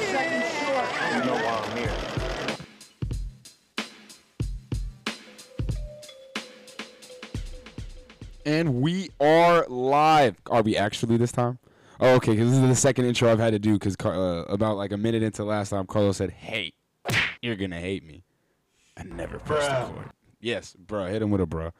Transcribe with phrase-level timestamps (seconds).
[0.00, 0.86] seconds short.
[1.12, 1.92] You know why I'm here.
[8.44, 10.36] And we are live.
[10.50, 11.58] Are we actually this time?
[12.00, 14.76] Oh, okay, because this is the second intro I've had to do because uh, about
[14.76, 16.72] like a minute into last time, Carlos said, hey,
[17.40, 18.24] you're going to hate me.
[18.96, 19.88] I never pressed Bruh.
[19.88, 20.10] record.
[20.40, 21.06] Yes, bro.
[21.06, 21.70] Hit him with a bro.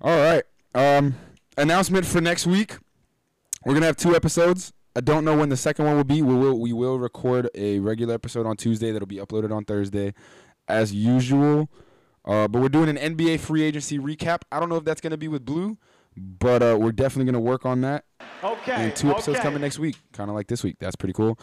[0.00, 0.44] All right.
[0.74, 1.14] Um,
[1.56, 2.76] announcement for next week.
[3.64, 4.72] We're gonna have two episodes.
[4.94, 6.20] I don't know when the second one will be.
[6.20, 10.12] We will we will record a regular episode on Tuesday that'll be uploaded on Thursday,
[10.68, 11.70] as usual.
[12.24, 14.42] Uh, but we're doing an NBA free agency recap.
[14.52, 15.78] I don't know if that's gonna be with Blue,
[16.16, 18.04] but uh, we're definitely gonna work on that.
[18.44, 18.72] Okay.
[18.72, 19.42] And two episodes okay.
[19.42, 20.76] coming next week, kind of like this week.
[20.78, 21.38] That's pretty cool.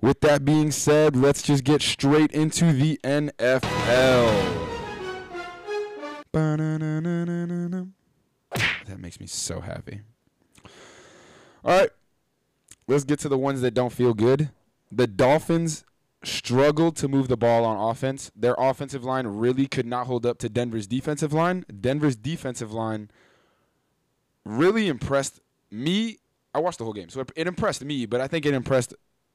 [0.00, 4.70] With that being said, let's just get straight into the NFL.
[8.86, 10.00] That makes me so happy.
[11.64, 11.90] All right,
[12.92, 14.50] let's get to the ones that don't feel good.
[14.90, 15.84] The Dolphins
[16.22, 18.30] struggled to move the ball on offense.
[18.36, 21.64] Their offensive line really could not hold up to Denver's defensive line.
[21.80, 23.10] Denver's defensive line
[24.44, 25.40] really impressed
[25.70, 26.18] me.
[26.54, 28.94] I watched the whole game, so it, impressed me, but I think it impressed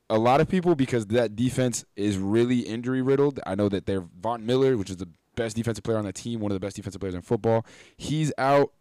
[0.09, 3.39] a lot of people because that defense is really injury riddled.
[3.45, 6.39] I know that they're Von Miller, which is the best defensive player on the team,
[6.39, 7.65] one of the best defensive players in football.
[7.97, 8.71] He's out,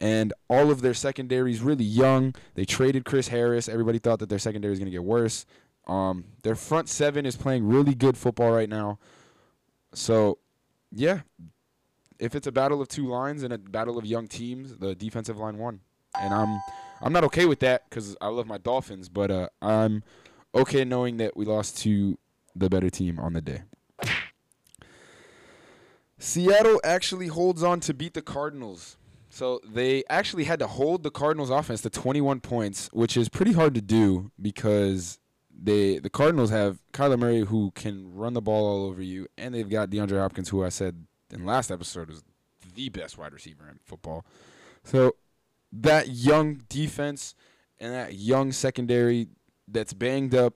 [0.00, 2.34] and all of their secondary is really young.
[2.54, 3.68] They traded Chris Harris.
[3.68, 5.44] Everybody thought that their secondary is going to get worse.
[5.86, 8.98] Um, their front seven is playing really good football right now.
[9.92, 10.38] So,
[10.92, 11.20] yeah,
[12.18, 15.36] if it's a battle of two lines and a battle of young teams, the defensive
[15.36, 15.80] line won,
[16.18, 16.60] and I'm
[17.02, 20.02] I'm not okay with that because I love my Dolphins, but uh, I'm
[20.54, 22.18] okay knowing that we lost to
[22.54, 23.62] the better team on the day.
[26.18, 28.98] Seattle actually holds on to beat the Cardinals.
[29.40, 33.52] So they actually had to hold the Cardinals offense to 21 points, which is pretty
[33.52, 35.18] hard to do because
[35.50, 39.54] they the Cardinals have Kyler Murray who can run the ball all over you, and
[39.54, 42.22] they've got DeAndre Hopkins who I said in last episode was
[42.74, 44.26] the best wide receiver in football.
[44.84, 45.16] So
[45.72, 47.34] that young defense
[47.78, 49.28] and that young secondary
[49.66, 50.52] that's banged up,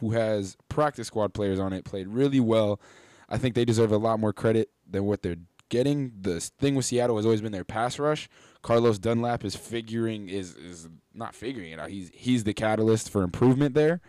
[0.00, 2.80] who has practice squad players on it, played really well.
[3.28, 5.36] I think they deserve a lot more credit than what they're
[5.70, 6.12] getting.
[6.20, 8.28] The thing with Seattle has always been their pass rush.
[8.62, 11.88] Carlos Dunlap is figuring is is not figuring it out.
[11.88, 14.02] He's he's the catalyst for improvement there,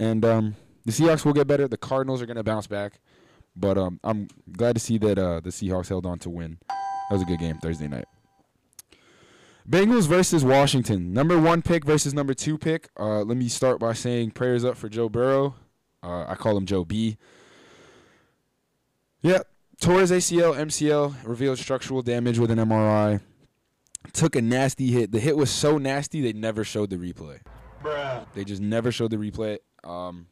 [0.00, 0.56] and um,
[0.86, 1.68] the Seahawks will get better.
[1.68, 3.00] The Cardinals are going to bounce back,
[3.54, 6.58] but um, I'm glad to see that uh, the Seahawks held on to win.
[6.68, 8.06] That was a good game Thursday night.
[9.68, 11.12] Bengals versus Washington.
[11.12, 12.88] Number one pick versus number two pick.
[12.98, 15.54] Uh, let me start by saying prayers up for Joe Burrow.
[16.02, 17.16] Uh, I call him Joe B.
[19.22, 19.40] Yeah,
[19.80, 23.20] tore his ACL, MCL, revealed structural damage with an MRI.
[24.12, 25.12] Took a nasty hit.
[25.12, 27.40] The hit was so nasty they never showed the replay.
[27.82, 28.26] Bruh.
[28.34, 29.58] They just never showed the replay.
[29.82, 30.26] Um,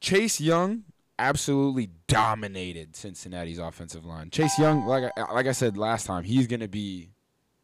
[0.00, 0.84] Chase Young
[1.18, 4.30] absolutely dominated Cincinnati's offensive line.
[4.30, 7.10] Chase Young, like I, like I said last time, he's gonna be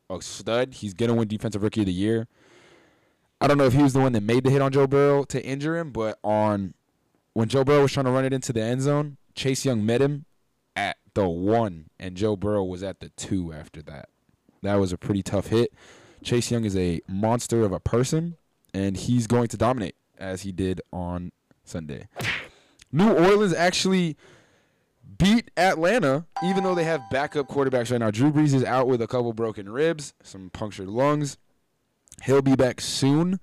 [0.09, 0.75] a stud.
[0.75, 2.29] He's gonna win Defensive Rookie of the Year.
[3.41, 5.25] I don't know if he was the one that made the hit on Joe Burrow
[5.25, 6.75] to injure him, but on
[7.39, 10.03] when Joe Burrow was trying to run it into the end zone, Chase Young met
[10.03, 10.25] him
[10.75, 14.09] at the one, and Joe Burrow was at the two after that.
[14.63, 15.73] That was a pretty tough hit.
[16.25, 18.37] Chase Young is a monster of a person,
[18.75, 21.31] and he's going to dominate as he did on
[21.63, 22.09] Sunday.
[22.91, 24.17] New Orleans actually
[25.17, 28.11] beat Atlanta, even though they have backup quarterbacks right now.
[28.11, 31.39] Drew Brees is out with a couple broken ribs, some punctured lungs.
[32.25, 33.39] He'll be back soon.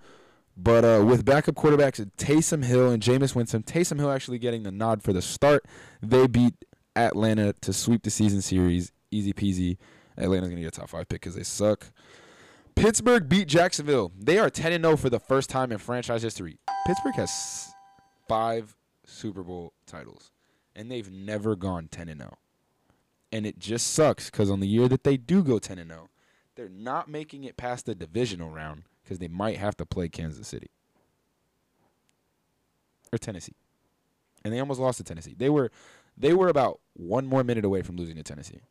[0.57, 4.71] But uh, with backup quarterbacks Taysom Hill and Jameis Winston, Taysom Hill actually getting the
[4.71, 5.66] nod for the start,
[6.01, 6.53] they beat
[6.95, 8.91] Atlanta to sweep the season series.
[9.11, 9.77] Easy peasy.
[10.17, 11.91] Atlanta's going to get a top five pick because they suck.
[12.75, 14.11] Pittsburgh beat Jacksonville.
[14.17, 16.57] They are 10 0 for the first time in franchise history.
[16.87, 17.73] Pittsburgh has
[18.27, 20.31] five Super Bowl titles,
[20.75, 22.37] and they've never gone 10 0.
[23.31, 26.09] And it just sucks because on the year that they do go 10 0,
[26.55, 30.47] they're not making it past the divisional round because they might have to play Kansas
[30.47, 30.72] City
[33.13, 33.55] or Tennessee.
[34.43, 35.35] And they almost lost to Tennessee.
[35.37, 35.72] They were
[36.17, 38.61] they were about one more minute away from losing to Tennessee.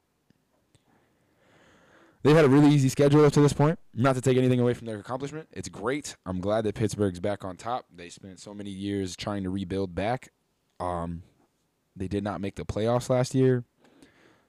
[2.22, 3.78] They've had a really easy schedule up to this point.
[3.92, 5.48] Not to take anything away from their accomplishment.
[5.52, 6.16] It's great.
[6.25, 7.84] I'm glad that Pittsburgh's back on top.
[7.94, 10.32] They spent so many years trying to rebuild back.
[10.81, 11.22] Um,
[11.94, 13.64] they did not make the playoffs last year.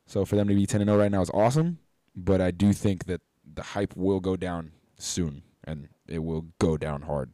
[0.05, 1.79] So for them to be 10 0 right now is awesome.
[2.15, 3.19] But I do think that
[3.53, 7.31] the hype will go down soon, and it will go down hard.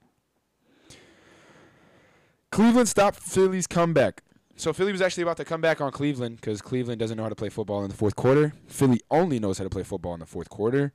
[2.52, 4.24] Cleveland stopped Philly's comeback.
[4.56, 7.30] So Philly was actually about to come back on Cleveland because Cleveland doesn't know how
[7.30, 8.54] to play football in the fourth quarter.
[8.68, 10.92] Philly only knows how to play football in the fourth quarter.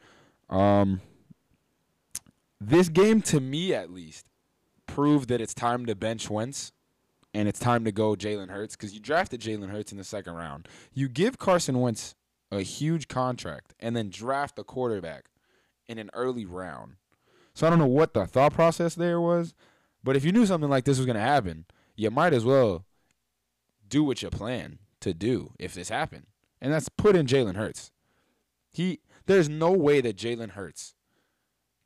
[0.50, 1.00] Um,
[2.60, 4.26] this game, to me at least,
[4.86, 6.72] proved that it's time to bench Wentz
[7.34, 10.34] and it's time to go Jalen Hurts because you drafted Jalen Hurts in the second
[10.34, 10.68] round.
[10.92, 12.14] You give Carson Wentz
[12.50, 15.26] a huge contract and then draft a quarterback
[15.88, 16.96] in an early round.
[17.56, 19.54] So I don't know what the thought process there was,
[20.04, 21.64] but if you knew something like this was going to happen,
[21.96, 22.84] you might as well
[23.88, 26.26] do what you plan to do if this happened.
[26.60, 27.92] And that's put in Jalen Hurts.
[28.70, 30.96] He there's no way that Jalen Hurts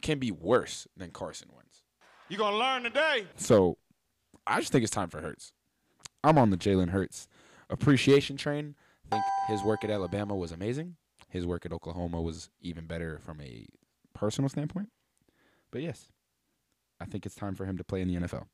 [0.02, 1.84] can be worse than Carson Wentz.
[2.28, 3.28] You gonna learn today?
[3.36, 3.78] So
[4.48, 5.52] I just think it's time for Hurts.
[6.24, 7.28] I'm on the Jalen Hurts
[7.68, 8.74] appreciation train.
[9.06, 10.96] I think his work at Alabama was amazing.
[11.28, 13.66] His work at Oklahoma was even better from a
[14.14, 14.88] personal standpoint.
[15.70, 16.08] But yes,
[17.00, 18.46] I think it's time for him to play in the NFL.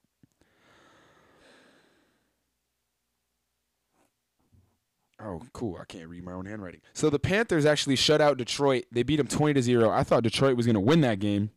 [5.18, 5.78] Oh, cool.
[5.80, 6.82] I can't read my own handwriting.
[6.92, 8.84] So the Panthers actually shut out Detroit.
[8.92, 9.90] They beat them 20 to 0.
[9.90, 11.50] I thought Detroit was going to win that game,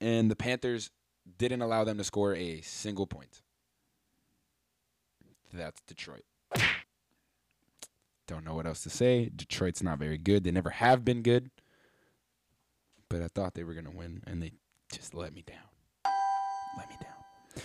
[0.00, 0.90] and the Panthers
[1.38, 3.42] didn't allow them to score a single point.
[5.52, 6.24] That's Detroit.
[8.26, 9.30] Don't know what else to say.
[9.34, 10.44] Detroit's not very good.
[10.44, 11.50] They never have been good.
[13.08, 14.52] But I thought they were going to win, and they
[14.92, 15.58] just let me down.
[16.76, 17.64] Let me down.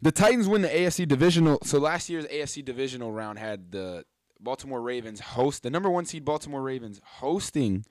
[0.00, 1.58] The Titans win the AFC divisional.
[1.62, 4.04] So last year's AFC divisional round had the
[4.40, 7.84] Baltimore Ravens host the number one seed Baltimore Ravens hosting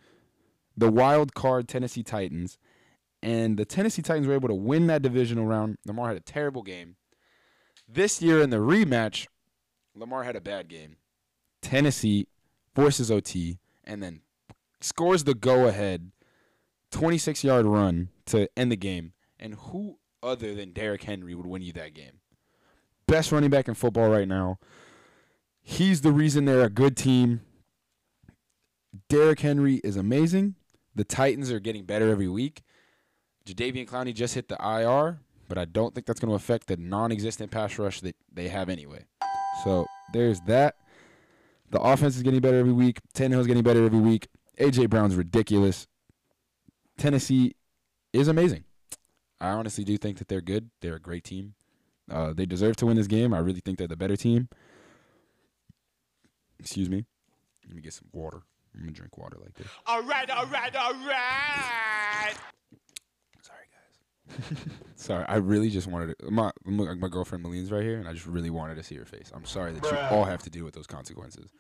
[0.77, 2.57] the wild card Tennessee Titans,
[3.21, 5.77] and the Tennessee Titans were able to win that divisional round.
[5.86, 6.95] Lamar had a terrible game.
[7.88, 9.27] This year in the rematch,
[9.95, 10.98] Lamar had a bad game.
[11.62, 12.27] Tennessee
[12.74, 14.21] forces OT and then
[14.81, 16.12] scores the go ahead
[16.92, 19.13] 26 yard run to end the game.
[19.39, 22.19] And who other than Derrick Henry would win you that game?
[23.07, 24.59] Best running back in football right now.
[25.61, 27.41] He's the reason they're a good team.
[29.09, 30.55] Derrick Henry is amazing.
[30.95, 32.63] The Titans are getting better every week.
[33.45, 35.19] Jadeveon Clowney just hit the IR,
[35.49, 38.69] but I don't think that's going to affect the non-existent pass rush that they have
[38.69, 39.05] anyway.
[39.63, 40.75] So there's that.
[41.71, 42.99] The offense is getting better every week.
[43.15, 44.27] Tannehill's getting better every week.
[44.59, 45.87] AJ Brown's ridiculous.
[46.97, 47.55] Tennessee
[48.13, 48.63] is amazing.
[49.42, 50.69] I honestly do think that they're good.
[50.81, 51.56] They're a great team.
[52.10, 53.33] Uh, they deserve to win this game.
[53.33, 54.50] I really think they're the better team.
[56.60, 57.06] Excuse me.
[57.68, 58.42] Let me get some water.
[58.74, 59.68] I'm gonna drink water like this.
[59.86, 62.33] All right, all right, all right.
[63.42, 64.57] Sorry, guys.
[64.95, 66.31] sorry, I really just wanted to.
[66.31, 69.06] My my my girlfriend Maline's right here, and I just really wanted to see her
[69.06, 69.31] face.
[69.33, 71.51] I'm sorry that you all have to deal with those consequences.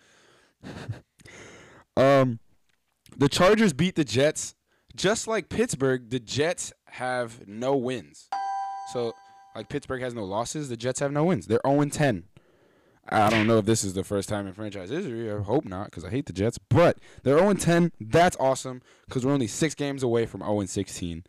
[1.97, 2.39] um,
[3.15, 4.55] the Chargers beat the Jets,
[4.95, 6.09] just like Pittsburgh.
[6.09, 8.29] The Jets have no wins,
[8.91, 9.13] so
[9.55, 10.69] like Pittsburgh has no losses.
[10.69, 11.47] The Jets have no wins.
[11.47, 12.23] They're 0 10.
[13.09, 15.29] I don't know if this is the first time in franchise history.
[15.29, 16.57] I hope not, because I hate the Jets.
[16.57, 17.91] But they're 0 10.
[17.99, 21.23] That's awesome, because we're only six games away from 0 16.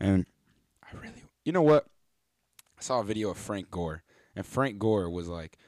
[0.00, 0.26] And
[0.82, 1.86] I really, you know what?
[2.78, 4.04] I saw a video of Frank Gore,
[4.36, 5.58] and Frank Gore was like,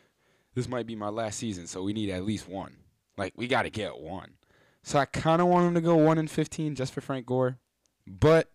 [0.55, 2.77] "This might be my last season, so we need at least one.
[3.17, 4.35] Like we got to get one."
[4.83, 7.59] So I kind of want them to go one and fifteen just for Frank Gore,
[8.07, 8.51] but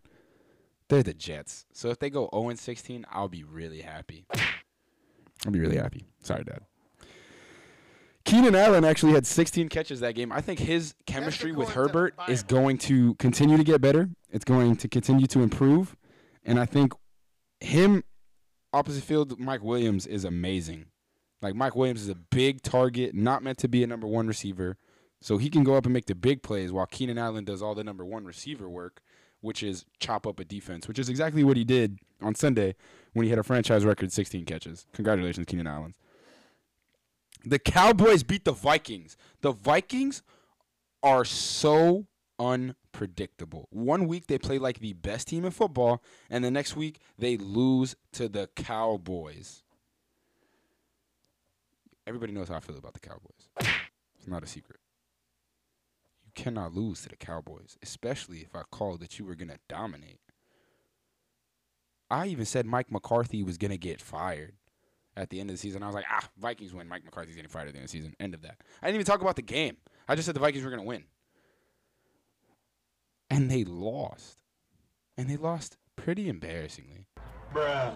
[0.88, 4.26] they're the Jets, so if they go oh zero and sixteen, I'll be really happy.
[5.46, 6.06] I'll be really happy.
[6.24, 6.62] Sorry, Dad.
[8.24, 10.32] Keenan Allen actually had 16 catches that game.
[10.32, 13.82] I think his chemistry with according to the Herbert is going to continue to get
[13.82, 14.10] better.
[14.32, 15.96] It's going to continue to improve.
[16.44, 16.94] And I think
[17.60, 18.04] him
[18.74, 20.86] opposite field, Mike Williams is amazing.
[21.44, 24.78] Like Mike Williams is a big target, not meant to be a number one receiver.
[25.26, 27.74] So he can go up and make the big plays while Keenan Allen does all
[27.74, 29.02] the number one receiver work,
[29.42, 32.76] which is chop up a defense, which is exactly what he did on Sunday
[33.14, 34.86] when he had a franchise record 16 catches.
[34.94, 35.96] Congratulations, Keenan Allen.
[37.44, 39.18] The Cowboys beat the Vikings.
[39.42, 40.22] The Vikings
[41.02, 42.06] are so
[42.38, 43.68] unpredictable.
[43.72, 47.36] One week they play like the best team in football, and the next week they
[47.38, 49.64] lose to the Cowboys.
[52.06, 53.50] Everybody knows how I feel about the Cowboys.
[54.20, 54.78] It's not a secret.
[56.36, 60.20] Cannot lose to the Cowboys, especially if I called that you were going to dominate.
[62.12, 64.54] I even said Mike McCarthy was going to get fired
[65.18, 65.82] at the end of the season.
[65.82, 66.88] I was like, ah, Vikings win.
[66.88, 68.16] Mike McCarthy's getting fired at the end of the season.
[68.20, 68.58] End of that.
[68.82, 69.78] I didn't even talk about the game.
[70.08, 71.06] I just said the Vikings were going to win.
[73.30, 74.38] And they lost.
[75.18, 77.06] And they lost pretty embarrassingly.
[77.54, 77.96] Bruh.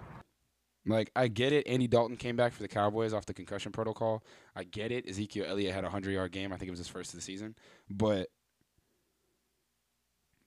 [0.86, 1.66] Like, I get it.
[1.66, 4.24] Andy Dalton came back for the Cowboys off the concussion protocol.
[4.56, 5.08] I get it.
[5.08, 6.52] Ezekiel Elliott had a 100 yard game.
[6.52, 7.54] I think it was his first of the season.
[7.90, 8.28] But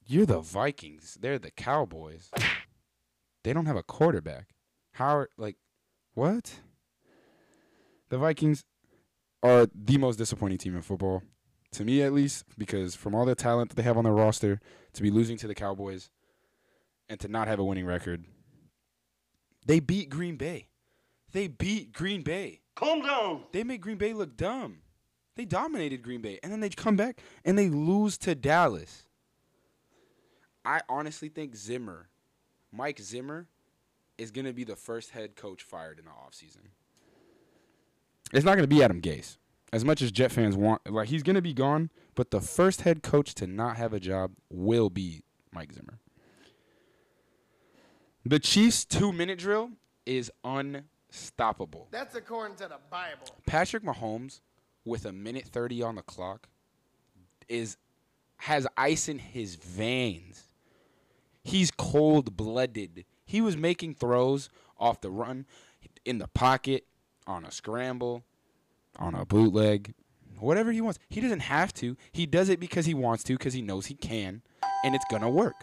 [0.06, 1.18] you're the Vikings.
[1.22, 2.30] They're the Cowboys.
[3.44, 4.48] They don't have a quarterback.
[4.94, 5.58] How, are- like,
[6.14, 6.52] what?
[8.10, 8.64] The Vikings
[9.42, 11.24] are the most disappointing team in football,
[11.72, 14.60] to me at least, because from all the talent that they have on their roster,
[14.94, 16.10] to be losing to the Cowboys
[17.10, 18.24] and to not have a winning record,
[19.66, 20.68] They beat Green Bay.
[21.32, 22.62] They beat Green Bay.
[22.76, 23.44] Calm down.
[23.52, 24.80] They made Green Bay look dumb.
[25.36, 29.06] They dominated Green Bay, and then they come back and they lose to Dallas.
[30.64, 32.10] I honestly think Zimmer,
[32.72, 33.48] Mike Zimmer,
[34.18, 36.70] is going to be the first head coach fired in the offseason.
[38.32, 39.38] It's not going to be Adam Gase.
[39.72, 42.82] As much as Jet fans want, like he's going to be gone, but the first
[42.82, 46.00] head coach to not have a job will be Mike Zimmer.
[48.26, 49.72] The Chiefs' two-minute drill
[50.06, 51.88] is unstoppable.
[51.92, 53.28] That's according to the Bible.
[53.46, 54.40] Patrick Mahomes
[54.86, 56.48] with a minute 30 on the clock
[57.50, 57.78] is
[58.38, 60.44] has ice in his veins.
[61.44, 63.06] He's cold-blooded.
[63.26, 65.46] He was making throws off the run
[66.06, 66.86] in the pocket
[67.28, 68.24] on a scramble,
[68.98, 69.94] on a bootleg,
[70.40, 71.00] whatever he wants.
[71.10, 71.98] He doesn't have to.
[72.12, 74.42] He does it because he wants to because he knows he can
[74.84, 75.56] and it's going to work.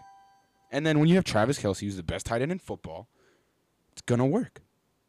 [0.71, 3.09] And then when you have Travis Kelce, who's the best tight end in football,
[3.93, 4.61] it's going to work.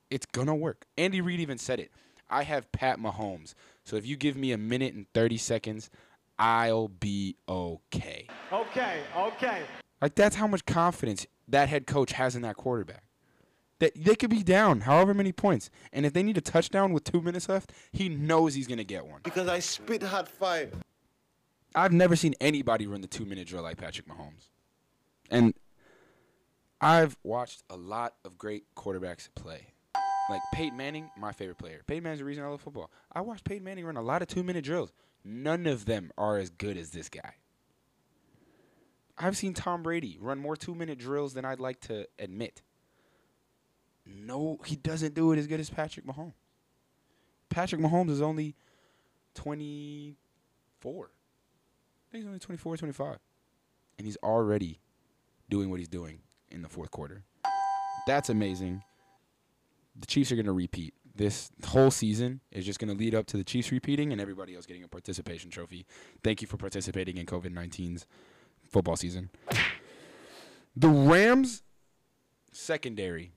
[0.09, 0.85] It's going to work.
[0.97, 1.91] Andy Reid even said it.
[2.29, 3.53] I have Pat Mahomes.
[3.83, 5.89] So if you give me a minute and 30 seconds,
[6.39, 8.27] I'll be okay.
[8.51, 9.61] Okay, okay.
[10.01, 13.03] Like that's how much confidence that head coach has in that quarterback.
[13.79, 17.03] That they could be down however many points, and if they need a touchdown with
[17.03, 19.21] two minutes left, he knows he's gonna get one.
[19.23, 20.69] Because I spit hot fire.
[21.75, 24.49] I've never seen anybody run the two minute drill like Patrick Mahomes,
[25.31, 25.53] and
[26.79, 29.73] I've watched a lot of great quarterbacks play.
[30.29, 31.81] Like Peyton Manning, my favorite player.
[31.87, 32.91] Peyton Manning's the reason I love football.
[33.11, 34.91] I watched Peyton Manning run a lot of two minute drills.
[35.23, 37.35] None of them are as good as this guy.
[39.17, 42.61] I've seen Tom Brady run more two minute drills than I'd like to admit.
[44.05, 46.33] No, he doesn't do it as good as Patrick Mahomes.
[47.49, 48.55] Patrick Mahomes is only
[49.35, 51.05] 24.
[51.05, 53.19] I think he's only 24, 25.
[53.97, 54.79] And he's already
[55.51, 57.23] doing what he's doing in the fourth quarter.
[58.07, 58.81] That's amazing.
[59.99, 60.95] The Chiefs are going to repeat.
[61.13, 64.55] This whole season is just going to lead up to the Chiefs repeating and everybody
[64.55, 65.85] else getting a participation trophy.
[66.23, 68.07] Thank you for participating in COVID 19's
[68.67, 69.29] football season.
[70.75, 71.63] The Rams
[72.53, 73.33] secondary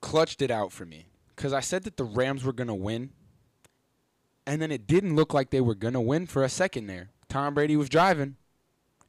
[0.00, 3.10] clutched it out for me because I said that the Rams were going to win,
[4.46, 7.10] and then it didn't look like they were going to win for a second there.
[7.28, 8.36] Tom Brady was driving.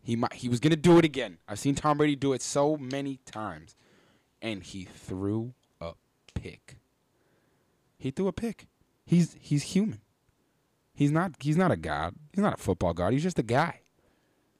[0.03, 1.37] He might, he was to do it again.
[1.47, 3.75] I've seen Tom Brady do it so many times,
[4.41, 5.93] and he threw a
[6.33, 6.77] pick.
[7.97, 8.67] He threw a pick.
[9.05, 10.01] He's he's human.
[10.93, 12.15] He's not he's not a god.
[12.33, 13.13] He's not a football god.
[13.13, 13.81] He's just a guy.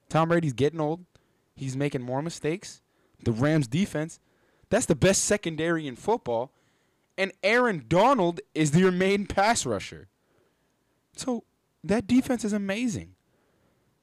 [0.08, 1.04] Tom Brady's getting old.
[1.56, 2.80] He's making more mistakes.
[3.24, 4.20] The Rams defense,
[4.70, 6.52] that's the best secondary in football.
[7.18, 10.08] And Aaron Donald is their main pass rusher.
[11.16, 11.44] So
[11.84, 13.14] that defense is amazing.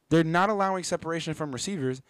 [0.09, 2.01] They're not allowing separation from receivers,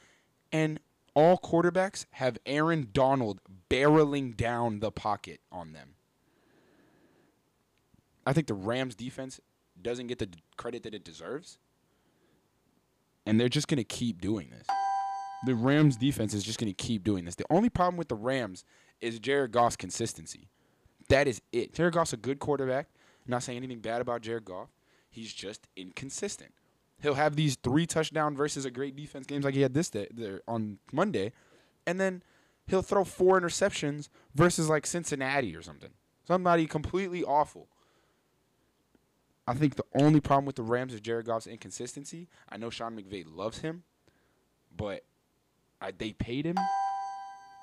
[0.51, 0.79] and
[1.13, 5.95] all quarterbacks have Aaron Donald barreling down the pocket on them.
[8.25, 9.41] I think the Rams defense
[9.81, 11.57] doesn't get the credit that it deserves.
[13.25, 14.67] And they're just going to keep doing this.
[15.45, 17.35] The Rams defense is just going to keep doing this.
[17.35, 18.65] The only problem with the Rams
[19.01, 20.49] is Jared Goff's consistency.
[21.09, 21.73] That is it.
[21.73, 22.87] Jared Goff's a good quarterback.
[23.25, 24.69] I'm not saying anything bad about Jared Goff.
[25.09, 26.53] He's just inconsistent.
[27.01, 30.07] He'll have these three touchdown versus a great defense games like he had this day
[30.47, 31.31] on Monday,
[31.87, 32.23] and then
[32.67, 35.91] he'll throw four interceptions versus like Cincinnati or something.
[36.27, 37.67] Somebody completely awful.
[39.47, 42.27] I think the only problem with the Rams is Jared Goff's inconsistency.
[42.49, 43.83] I know Sean McVay loves him,
[44.75, 45.03] but
[45.81, 46.55] I, they paid him.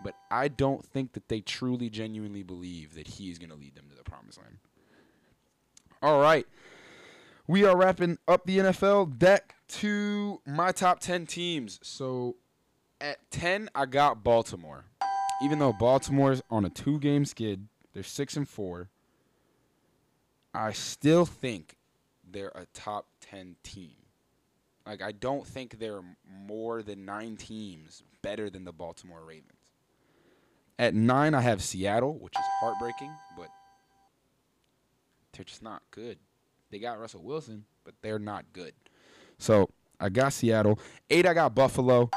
[0.03, 3.89] But I don't think that they truly, genuinely believe that he's going to lead them
[3.89, 4.59] to the promised land.
[6.03, 6.47] All right.
[7.49, 9.19] We are wrapping up the NFL.
[9.19, 11.79] Deck to my top 10 teams.
[11.83, 12.37] So
[13.01, 14.87] at 10, I got Baltimore.
[15.43, 18.89] Even though Baltimore's on a two game skid, they're 6 and 4.
[20.55, 21.77] I still think
[22.29, 23.93] they're a top 10 team.
[24.85, 26.03] Like, I don't think they're
[26.47, 29.53] more than nine teams better than the Baltimore Ravens.
[30.79, 33.49] At nine, I have Seattle, which is heartbreaking, but
[35.33, 36.19] they're just not good.
[36.77, 38.75] They got Russell Wilson, but they're not good.
[39.39, 40.79] So I got Seattle.
[41.09, 42.11] Eight, I got Buffalo.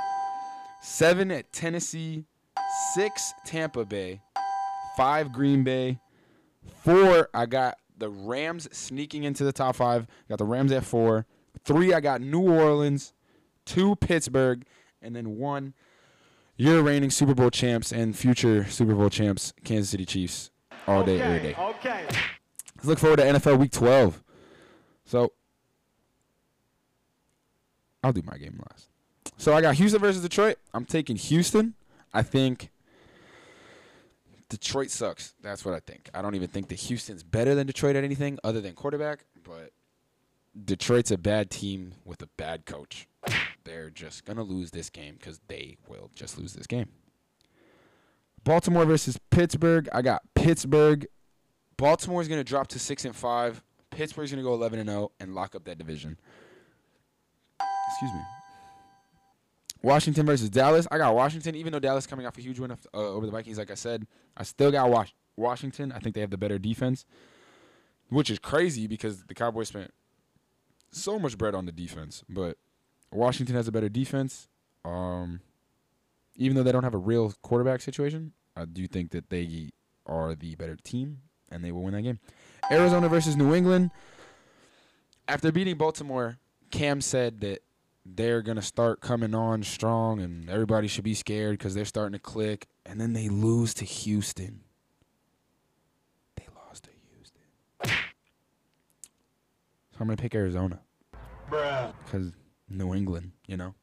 [0.82, 2.25] Seven at Tennessee.
[2.94, 4.20] Six, Tampa Bay.
[4.98, 6.01] Five, Green Bay.
[6.84, 10.08] Four, I got the Rams sneaking into the top five.
[10.28, 11.25] Got the Rams at four.
[11.63, 13.13] Three, I got New Orleans.
[13.63, 14.66] Two, Pittsburgh.
[15.01, 15.74] And then one,
[16.58, 20.51] your reigning Super Bowl champs and future Super Bowl champs, Kansas City Chiefs.
[20.86, 21.56] All day, every day.
[21.58, 22.04] Okay.
[22.75, 24.22] Let's look forward to NFL Week 12.
[25.10, 25.32] So,
[28.04, 28.89] I'll do my game last.
[29.38, 30.58] So I got Houston versus Detroit.
[30.72, 31.74] I'm taking Houston.
[32.13, 32.70] I think
[34.50, 35.34] Detroit sucks.
[35.42, 36.12] That's what I think.
[36.13, 39.72] I don't even think that Houston's better than Detroit at anything other than quarterback, but
[40.63, 43.08] Detroit's a bad team with a bad coach.
[43.63, 46.89] They're just going to lose this game because they will just lose this game.
[48.44, 49.89] Baltimore versus Pittsburgh.
[49.92, 51.08] I got Pittsburgh.
[51.78, 53.63] Baltimore's going to drop to 6 and 5.
[53.91, 56.17] Pittsburgh's going to go 11 and 0 and lock up that division.
[57.91, 58.22] Excuse me.
[59.81, 60.88] Washington versus Dallas.
[60.91, 63.58] I got Washington, even though Dallas coming off a huge win uh, over the Vikings.
[63.58, 64.05] Like I said,
[64.36, 65.91] I still got Was- Washington.
[65.91, 67.05] I think they have the better defense,
[68.10, 69.93] which is crazy because the Cowboys spent
[70.91, 72.24] so much bread on the defense.
[72.27, 72.58] But
[73.12, 74.48] Washington has a better defense.
[74.84, 75.41] Um,
[76.36, 79.69] even though they don't have a real quarterback situation, I do think that they
[80.05, 82.19] are the better team and they will win that game.
[82.72, 83.92] Arizona versus New England.
[85.28, 86.38] After beating Baltimore,
[86.72, 87.60] Cam said that
[88.06, 92.14] they're going to start coming on strong and everybody should be scared because they're starting
[92.14, 92.68] to click.
[92.86, 94.62] And then they lose to Houston.
[96.36, 97.42] They lost to Houston.
[97.84, 97.92] So
[100.00, 100.80] I'm going to pick Arizona
[101.50, 101.94] Bruh.
[102.06, 102.32] because
[102.70, 103.76] New England, you know.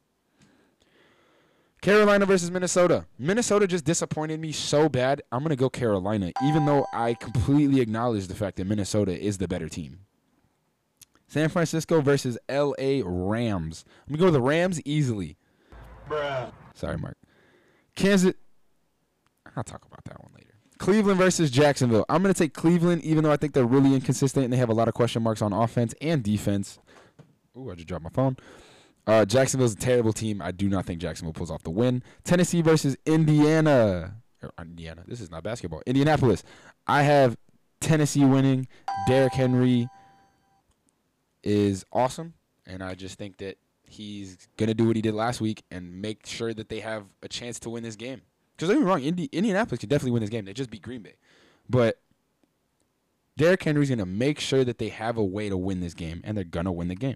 [1.87, 3.05] Carolina versus Minnesota.
[3.17, 5.21] Minnesota just disappointed me so bad.
[5.31, 9.37] I'm going to go Carolina, even though I completely acknowledge the fact that Minnesota is
[9.37, 9.99] the better team.
[11.29, 13.85] San Francisco versus LA Rams.
[14.01, 15.37] I'm going to go with the Rams easily.
[16.09, 16.51] Bruh.
[16.73, 17.15] Sorry, Mark.
[17.95, 18.33] Kansas.
[19.55, 20.55] I'll talk about that one later.
[20.79, 22.03] Cleveland versus Jacksonville.
[22.09, 24.67] I'm going to take Cleveland, even though I think they're really inconsistent and they have
[24.67, 26.79] a lot of question marks on offense and defense.
[27.57, 28.35] Ooh, I just dropped my phone.
[29.07, 30.41] Uh, Jacksonville's a terrible team.
[30.41, 32.03] I do not think Jacksonville pulls off the win.
[32.25, 34.17] Tennessee versus Indiana.
[34.43, 35.03] Or Indiana.
[35.07, 35.81] This is not basketball.
[35.85, 36.43] Indianapolis.
[36.85, 37.37] I have
[37.79, 38.67] Tennessee winning.
[39.07, 39.87] Derrick Henry
[41.43, 42.33] is awesome,
[42.65, 43.57] and I just think that
[43.89, 47.29] he's gonna do what he did last week and make sure that they have a
[47.29, 48.21] chance to win this game.
[48.55, 50.43] Because don't get me wrong, Indi- Indianapolis could definitely win this game.
[50.43, 51.13] They just beat Green Bay,
[51.69, 52.01] but
[53.37, 56.35] Derrick Henry's gonna make sure that they have a way to win this game, and
[56.35, 57.15] they're gonna win the game.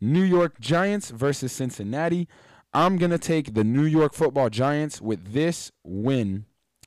[0.00, 2.28] New York Giants versus Cincinnati.
[2.72, 6.44] I'm gonna take the New York Football Giants with this win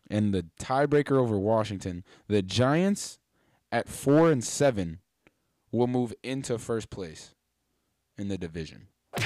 [0.10, 2.04] and the tiebreaker over Washington.
[2.28, 3.20] The Giants
[3.72, 5.00] at four and seven
[5.72, 7.34] will move into first place
[8.18, 8.88] in the division.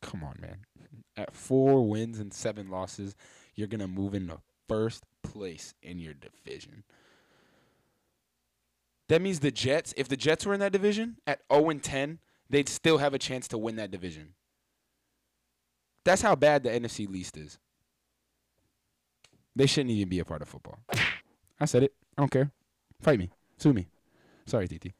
[0.00, 0.58] Come on, man.
[1.16, 3.14] At four wins and seven losses,
[3.54, 4.38] you're gonna move into
[4.68, 6.84] first place in your division.
[9.08, 12.20] That means the Jets, if the Jets were in that division at 0 and 10,
[12.48, 14.34] they'd still have a chance to win that division.
[16.04, 17.58] That's how bad the NFC least is.
[19.56, 20.78] They shouldn't even be a part of football.
[21.60, 21.94] I said it.
[22.16, 22.50] I don't care.
[23.00, 23.30] Fight me.
[23.58, 23.88] Sue me.
[24.46, 24.92] Sorry, TT.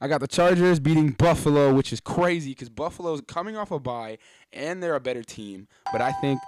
[0.00, 4.18] I got the Chargers beating Buffalo, which is crazy because Buffalo's coming off a bye
[4.52, 5.68] and they're a better team.
[5.92, 6.40] But I think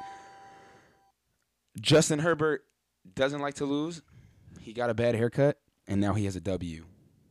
[1.80, 2.64] Justin Herbert
[3.14, 4.02] doesn't like to lose.
[4.60, 6.85] He got a bad haircut and now he has a W.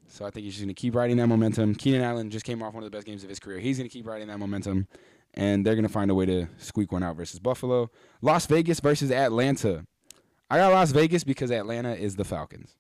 [0.08, 1.74] So I think he's just going to keep riding that momentum.
[1.74, 3.60] Keenan Allen just came off one of the best games of his career.
[3.60, 4.88] He's going to keep riding that momentum,
[5.34, 7.90] and they're going to find a way to squeak one out versus Buffalo.
[8.22, 9.86] Las Vegas versus Atlanta.
[10.50, 12.78] I got Las Vegas because Atlanta is the Falcons.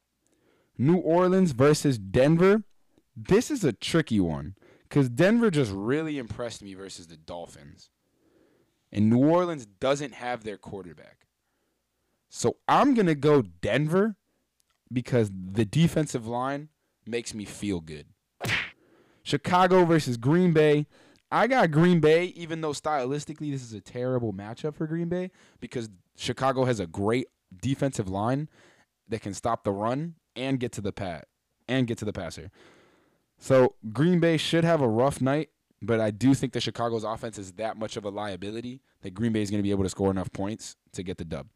[0.77, 2.63] New Orleans versus Denver.
[3.15, 4.55] This is a tricky one
[4.87, 7.89] because Denver just really impressed me versus the Dolphins.
[8.91, 11.25] And New Orleans doesn't have their quarterback.
[12.29, 14.17] So I'm going to go Denver
[14.91, 16.69] because the defensive line
[17.05, 18.07] makes me feel good.
[19.23, 20.87] Chicago versus Green Bay.
[21.31, 25.31] I got Green Bay, even though stylistically this is a terrible matchup for Green Bay
[25.59, 27.27] because Chicago has a great
[27.61, 28.49] defensive line
[29.09, 31.27] that can stop the run and get to the pat
[31.67, 32.51] and get to the passer.
[33.39, 35.49] So Green Bay should have a rough night,
[35.81, 39.33] but I do think that Chicago's offense is that much of a liability that Green
[39.33, 41.47] Bay is going to be able to score enough points to get the dub.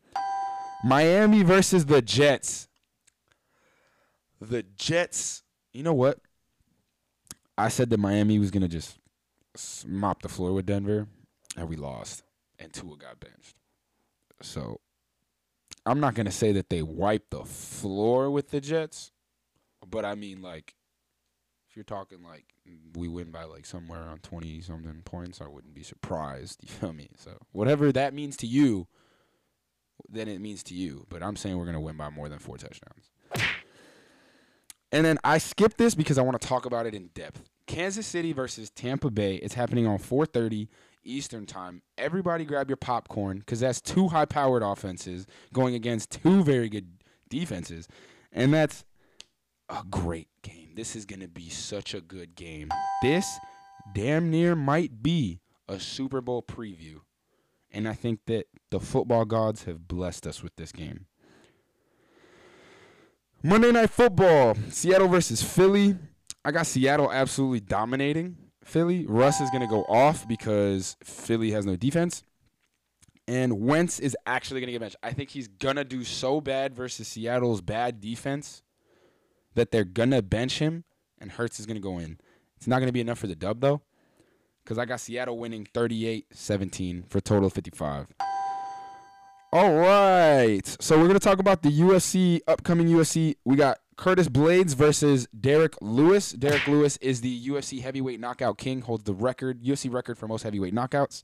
[0.84, 2.68] Miami versus the Jets.
[4.40, 6.20] The Jets, you know what?
[7.58, 8.98] I said that Miami was going to just
[9.88, 11.08] mop the floor with Denver,
[11.56, 12.24] and we lost,
[12.60, 13.56] and Tua got benched.
[14.42, 14.80] So
[15.86, 19.12] I'm not going to say that they wiped the floor with the Jets,
[19.90, 20.76] but I mean, like,
[21.70, 22.46] if you're talking like
[22.96, 26.60] we win by like somewhere around 20 something points, I wouldn't be surprised.
[26.68, 27.10] You feel me?
[27.18, 28.88] So whatever that means to you,
[30.10, 31.06] then it means to you.
[31.10, 33.10] But I'm saying we're going to win by more than four touchdowns.
[34.92, 37.44] And then I skipped this because I want to talk about it in depth.
[37.66, 39.36] Kansas City versus Tampa Bay.
[39.36, 40.70] It's happening on 4:30
[41.04, 41.82] Eastern Time.
[41.98, 46.88] Everybody grab your popcorn cuz that's two high-powered offenses going against two very good
[47.30, 47.88] defenses.
[48.32, 48.86] And that's
[49.70, 50.72] a great game.
[50.76, 52.70] This is going to be such a good game.
[53.02, 53.38] This
[53.94, 57.02] damn near might be a Super Bowl preview.
[57.72, 61.08] And I think that the football gods have blessed us with this game.
[63.44, 65.96] Monday Night Football, Seattle versus Philly.
[66.44, 69.06] I got Seattle absolutely dominating Philly.
[69.08, 72.24] Russ is going to go off because Philly has no defense.
[73.28, 74.96] And Wentz is actually going to get benched.
[75.04, 78.64] I think he's going to do so bad versus Seattle's bad defense
[79.54, 80.86] that they're going to bench him
[81.20, 82.20] and Hurts is going to go in.
[82.56, 83.82] It's not going to be enough for the dub, though,
[84.64, 88.08] because I got Seattle winning 38 17 for total of 55.
[89.54, 90.62] All right.
[90.82, 93.36] So we're going to talk about the UFC, upcoming UFC.
[93.46, 96.34] We got Curtis Blaydes versus Derrick Lewis.
[96.34, 100.44] Derrick Lewis is the UFC heavyweight knockout king, holds the record, UFC record for most
[100.44, 101.24] heavyweight knockouts.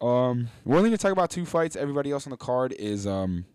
[0.00, 1.76] Um, we're only going to talk about two fights.
[1.76, 3.46] Everybody else on the card is, um,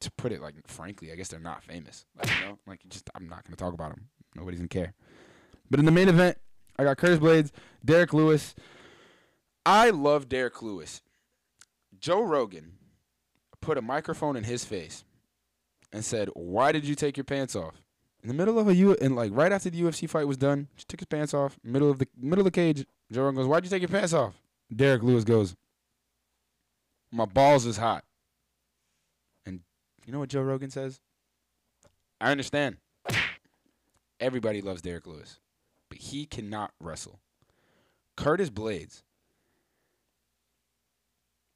[0.00, 2.04] to put it like frankly, I guess they're not famous.
[2.16, 4.08] Like, you know, like just I'm not going to talk about them.
[4.36, 4.94] Nobody's going to care.
[5.70, 6.38] But in the main event,
[6.78, 7.50] I got Curtis Blaydes,
[7.84, 8.54] Derrick Lewis.
[9.66, 11.02] I love Derrick Lewis.
[12.04, 12.72] Joe Rogan
[13.62, 15.04] put a microphone in his face
[15.90, 17.80] and said, "Why did you take your pants off?"
[18.22, 20.68] In the middle of a U, and like right after the UFC fight was done,
[20.76, 21.58] just took his pants off.
[21.62, 24.12] Middle of the middle of the cage, Joe Rogan goes, "Why'd you take your pants
[24.12, 24.34] off?"
[24.76, 25.56] Derrick Lewis goes,
[27.10, 28.04] "My balls is hot."
[29.46, 29.62] And
[30.04, 31.00] you know what Joe Rogan says?
[32.20, 32.76] I understand.
[34.20, 35.40] Everybody loves Derrick Lewis,
[35.88, 37.22] but he cannot wrestle.
[38.14, 39.04] Curtis Blaydes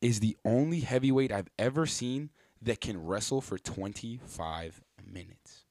[0.01, 2.31] is the only heavyweight I've ever seen
[2.63, 5.65] that can wrestle for 25 minutes.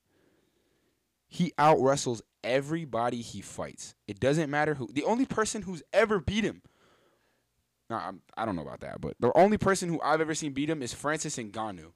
[1.27, 3.95] He out wrestles everybody he fights.
[4.07, 4.89] It doesn't matter who.
[4.91, 6.61] The only person who's ever beat him.
[7.89, 10.53] Now, I'm, I don't know about that, but the only person who I've ever seen
[10.53, 11.91] beat him is Francis Ngannou.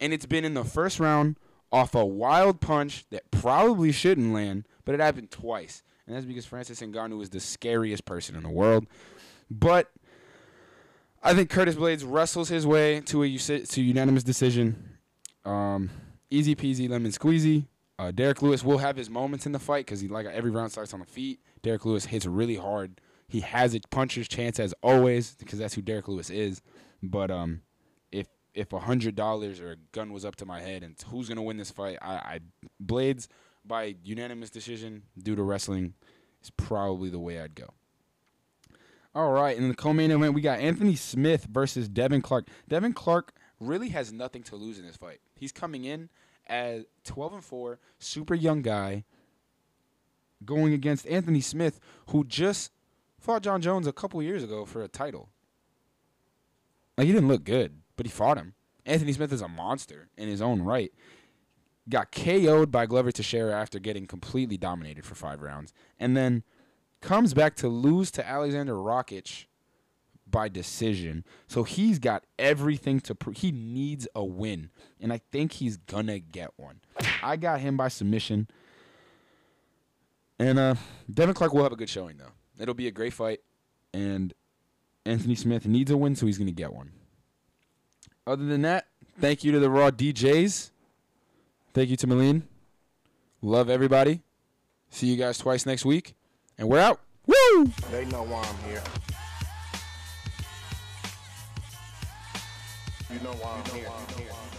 [0.00, 1.36] And it's been in the first round
[1.72, 5.82] off a wild punch that probably shouldn't land, but it happened twice.
[6.06, 8.86] And that's because Francis Ngannou is the scariest person in the world.
[9.50, 9.90] But
[11.26, 14.98] I think Curtis Blaydes wrestles his way to a to unanimous decision.
[15.46, 15.88] Um,
[16.30, 17.66] easy peasy lemon squeezy.
[17.98, 20.70] Uh, Derrick Lewis will have his moments in the fight because he like every round
[20.70, 21.40] starts on the feet.
[21.62, 23.00] Derrick Lewis hits really hard.
[23.26, 26.60] He has a puncher's chance as always because that's who Derrick Lewis is.
[27.02, 27.62] But um,
[28.12, 31.30] if if a hundred dollars or a gun was up to my head and who's
[31.30, 32.40] gonna win this fight, I, I
[32.84, 33.28] Blaydes
[33.64, 35.94] by unanimous decision due to wrestling
[36.42, 37.70] is probably the way I'd go.
[39.14, 42.48] All right, in the co-main event, we got Anthony Smith versus Devin Clark.
[42.68, 45.20] Devin Clark really has nothing to lose in this fight.
[45.36, 46.08] He's coming in
[46.48, 49.04] as 12 and 4, super young guy,
[50.44, 52.72] going against Anthony Smith, who just
[53.20, 55.28] fought Jon Jones a couple years ago for a title.
[56.98, 58.54] Like he didn't look good, but he fought him.
[58.84, 60.92] Anthony Smith is a monster in his own right.
[61.88, 66.42] Got KO'd by Glover Teixeira after getting completely dominated for five rounds, and then
[67.04, 69.44] comes back to lose to Alexander Rakic
[70.28, 71.24] by decision.
[71.46, 73.36] So he's got everything to prove.
[73.36, 76.80] He needs a win, and I think he's gonna get one.
[77.22, 78.48] I got him by submission,
[80.38, 80.74] and uh,
[81.12, 82.32] Devin Clark will have a good showing though.
[82.58, 83.40] It'll be a great fight,
[83.92, 84.32] and
[85.04, 86.90] Anthony Smith needs a win, so he's gonna get one.
[88.26, 88.86] Other than that,
[89.20, 90.70] thank you to the Raw DJs.
[91.74, 92.42] Thank you to Malene.
[93.42, 94.22] Love everybody.
[94.88, 96.14] See you guys twice next week.
[96.58, 97.00] And we're out.
[97.26, 97.66] Woo!
[97.90, 98.82] They know why I'm here.
[103.10, 104.53] You know why I'm here.